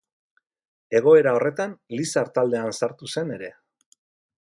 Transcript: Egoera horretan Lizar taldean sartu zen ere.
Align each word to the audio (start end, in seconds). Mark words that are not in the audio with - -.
Egoera 0.99 1.35
horretan 1.39 1.77
Lizar 1.99 2.25
taldean 2.39 2.75
sartu 2.81 3.11
zen 3.19 3.37
ere. 3.39 3.55